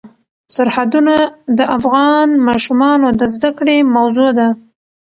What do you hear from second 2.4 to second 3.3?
ماشومانو د